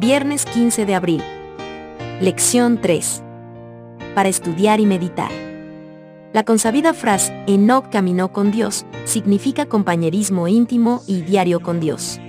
Viernes 0.00 0.44
15 0.44 0.86
de 0.86 0.94
abril. 0.94 1.20
Lección 2.20 2.80
3. 2.80 3.20
Para 4.14 4.28
estudiar 4.28 4.78
y 4.78 4.86
meditar. 4.86 5.32
La 6.32 6.44
consabida 6.44 6.94
frase 6.94 7.32
Enoch 7.48 7.90
caminó 7.90 8.32
con 8.32 8.52
Dios 8.52 8.86
significa 9.06 9.66
compañerismo 9.66 10.46
íntimo 10.46 11.02
y 11.08 11.22
diario 11.22 11.58
con 11.58 11.80
Dios. 11.80 12.20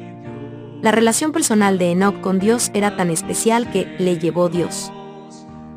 La 0.81 0.91
relación 0.91 1.31
personal 1.31 1.77
de 1.77 1.91
Enoch 1.91 2.19
con 2.21 2.39
Dios 2.39 2.71
era 2.73 2.97
tan 2.97 3.11
especial 3.11 3.69
que 3.69 3.85
le 3.99 4.17
llevó 4.17 4.49
Dios. 4.49 4.91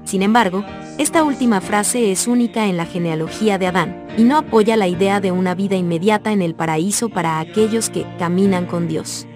Sin 0.04 0.22
embargo, 0.22 0.64
esta 0.96 1.22
última 1.24 1.60
frase 1.60 2.10
es 2.10 2.26
única 2.26 2.68
en 2.68 2.78
la 2.78 2.86
genealogía 2.86 3.58
de 3.58 3.66
Adán, 3.66 4.06
y 4.16 4.24
no 4.24 4.38
apoya 4.38 4.78
la 4.78 4.88
idea 4.88 5.20
de 5.20 5.30
una 5.30 5.54
vida 5.54 5.76
inmediata 5.76 6.32
en 6.32 6.40
el 6.40 6.54
paraíso 6.54 7.10
para 7.10 7.38
aquellos 7.38 7.90
que 7.90 8.06
caminan 8.18 8.64
con 8.64 8.88
Dios. 8.88 9.26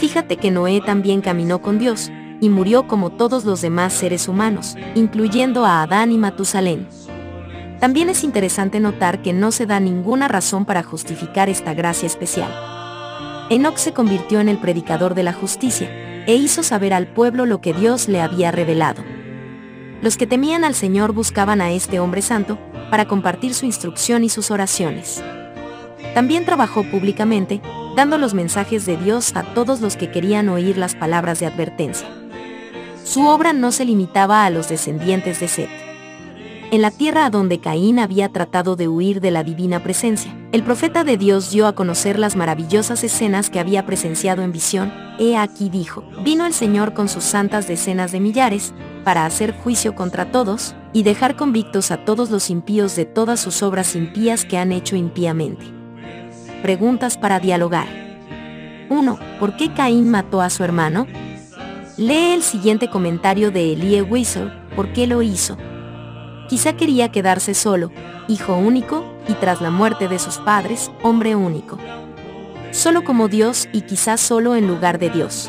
Fíjate 0.00 0.38
que 0.38 0.50
Noé 0.50 0.80
también 0.80 1.20
caminó 1.20 1.60
con 1.60 1.78
Dios, 1.78 2.10
y 2.40 2.48
murió 2.48 2.88
como 2.88 3.10
todos 3.10 3.44
los 3.44 3.60
demás 3.60 3.92
seres 3.92 4.28
humanos, 4.28 4.74
incluyendo 4.94 5.66
a 5.66 5.82
Adán 5.82 6.10
y 6.10 6.16
Matusalén. 6.16 6.88
También 7.80 8.08
es 8.08 8.24
interesante 8.24 8.80
notar 8.80 9.20
que 9.20 9.34
no 9.34 9.52
se 9.52 9.66
da 9.66 9.78
ninguna 9.78 10.26
razón 10.26 10.64
para 10.64 10.82
justificar 10.82 11.50
esta 11.50 11.74
gracia 11.74 12.06
especial. 12.06 12.50
Enoch 13.50 13.76
se 13.76 13.92
convirtió 13.92 14.40
en 14.40 14.48
el 14.48 14.58
predicador 14.58 15.14
de 15.14 15.22
la 15.22 15.34
justicia, 15.34 15.90
e 16.26 16.34
hizo 16.34 16.62
saber 16.62 16.94
al 16.94 17.06
pueblo 17.06 17.44
lo 17.44 17.60
que 17.60 17.74
Dios 17.74 18.08
le 18.08 18.22
había 18.22 18.50
revelado. 18.50 19.02
Los 20.00 20.16
que 20.16 20.26
temían 20.26 20.64
al 20.64 20.74
Señor 20.74 21.12
buscaban 21.12 21.60
a 21.60 21.72
este 21.72 22.00
hombre 22.00 22.22
santo, 22.22 22.58
para 22.90 23.06
compartir 23.06 23.52
su 23.52 23.66
instrucción 23.66 24.24
y 24.24 24.30
sus 24.30 24.50
oraciones. 24.50 25.22
También 26.14 26.46
trabajó 26.46 26.84
públicamente, 26.84 27.60
dando 27.96 28.18
los 28.18 28.34
mensajes 28.34 28.86
de 28.86 28.96
Dios 28.96 29.34
a 29.36 29.42
todos 29.54 29.80
los 29.80 29.96
que 29.96 30.10
querían 30.10 30.48
oír 30.48 30.76
las 30.76 30.94
palabras 30.94 31.40
de 31.40 31.46
advertencia. 31.46 32.08
Su 33.04 33.26
obra 33.26 33.52
no 33.52 33.72
se 33.72 33.84
limitaba 33.84 34.44
a 34.44 34.50
los 34.50 34.68
descendientes 34.68 35.40
de 35.40 35.48
Set. 35.48 35.70
En 36.72 36.82
la 36.82 36.92
tierra 36.92 37.26
a 37.26 37.30
donde 37.30 37.58
Caín 37.58 37.98
había 37.98 38.28
tratado 38.28 38.76
de 38.76 38.86
huir 38.86 39.20
de 39.20 39.32
la 39.32 39.42
divina 39.42 39.82
presencia, 39.82 40.32
el 40.52 40.62
profeta 40.62 41.02
de 41.02 41.16
Dios 41.16 41.50
dio 41.50 41.66
a 41.66 41.74
conocer 41.74 42.16
las 42.16 42.36
maravillosas 42.36 43.02
escenas 43.02 43.50
que 43.50 43.58
había 43.58 43.86
presenciado 43.86 44.42
en 44.42 44.52
visión. 44.52 44.92
He 45.18 45.36
aquí 45.36 45.68
dijo, 45.68 46.04
vino 46.22 46.46
el 46.46 46.52
Señor 46.52 46.94
con 46.94 47.08
sus 47.08 47.24
santas 47.24 47.66
decenas 47.66 48.12
de 48.12 48.20
millares, 48.20 48.72
para 49.02 49.26
hacer 49.26 49.52
juicio 49.52 49.96
contra 49.96 50.30
todos, 50.30 50.76
y 50.92 51.02
dejar 51.02 51.34
convictos 51.34 51.90
a 51.90 52.04
todos 52.04 52.30
los 52.30 52.50
impíos 52.50 52.94
de 52.94 53.04
todas 53.04 53.40
sus 53.40 53.64
obras 53.64 53.96
impías 53.96 54.44
que 54.44 54.56
han 54.56 54.70
hecho 54.70 54.94
impíamente. 54.94 55.79
Preguntas 56.62 57.16
para 57.16 57.40
dialogar. 57.40 57.86
1. 58.90 59.18
¿Por 59.38 59.56
qué 59.56 59.72
Caín 59.72 60.10
mató 60.10 60.42
a 60.42 60.50
su 60.50 60.62
hermano? 60.62 61.06
Lee 61.96 62.34
el 62.34 62.42
siguiente 62.42 62.90
comentario 62.90 63.50
de 63.50 63.72
Elie 63.72 64.02
Wiesel, 64.02 64.52
¿por 64.76 64.92
qué 64.92 65.06
lo 65.06 65.22
hizo? 65.22 65.56
Quizá 66.50 66.74
quería 66.74 67.10
quedarse 67.10 67.54
solo, 67.54 67.90
hijo 68.28 68.56
único, 68.56 69.06
y 69.26 69.32
tras 69.34 69.62
la 69.62 69.70
muerte 69.70 70.06
de 70.06 70.18
sus 70.18 70.36
padres, 70.36 70.90
hombre 71.02 71.34
único. 71.34 71.78
Solo 72.72 73.04
como 73.04 73.28
Dios 73.28 73.66
y 73.72 73.82
quizás 73.82 74.20
solo 74.20 74.54
en 74.54 74.66
lugar 74.66 74.98
de 74.98 75.08
Dios. 75.08 75.48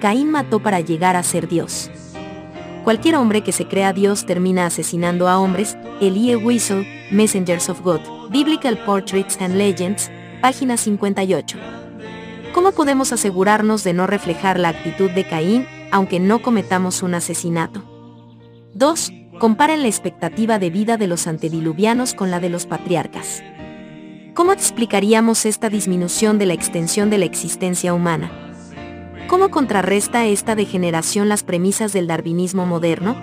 Caín 0.00 0.32
mató 0.32 0.58
para 0.58 0.80
llegar 0.80 1.14
a 1.14 1.22
ser 1.22 1.46
Dios. 1.46 1.92
Cualquier 2.82 3.14
hombre 3.14 3.42
que 3.42 3.52
se 3.52 3.68
crea 3.68 3.92
Dios 3.92 4.26
termina 4.26 4.66
asesinando 4.66 5.28
a 5.28 5.38
hombres. 5.38 5.76
Elie 6.00 6.34
Wiesel, 6.36 6.86
Messengers 7.12 7.68
of 7.68 7.82
God, 7.82 8.00
Biblical 8.30 8.76
Portraits 8.84 9.40
and 9.40 9.54
Legends, 9.54 10.10
página 10.42 10.76
58. 10.76 11.56
¿Cómo 12.52 12.72
podemos 12.72 13.10
asegurarnos 13.12 13.84
de 13.84 13.94
no 13.94 14.06
reflejar 14.06 14.58
la 14.60 14.68
actitud 14.68 15.10
de 15.10 15.26
Caín, 15.26 15.66
aunque 15.90 16.20
no 16.20 16.42
cometamos 16.42 17.02
un 17.02 17.14
asesinato? 17.14 17.82
2. 18.74 19.12
Comparen 19.38 19.80
la 19.80 19.88
expectativa 19.88 20.58
de 20.58 20.68
vida 20.68 20.98
de 20.98 21.06
los 21.06 21.26
antediluvianos 21.26 22.12
con 22.12 22.30
la 22.30 22.38
de 22.38 22.50
los 22.50 22.66
patriarcas. 22.66 23.42
¿Cómo 24.34 24.52
explicaríamos 24.52 25.46
esta 25.46 25.70
disminución 25.70 26.38
de 26.38 26.46
la 26.46 26.54
extensión 26.54 27.08
de 27.08 27.18
la 27.18 27.24
existencia 27.24 27.94
humana? 27.94 28.30
¿Cómo 29.26 29.50
contrarresta 29.50 30.26
esta 30.26 30.54
degeneración 30.54 31.30
las 31.30 31.44
premisas 31.44 31.94
del 31.94 32.06
darwinismo 32.06 32.66
moderno? 32.66 33.16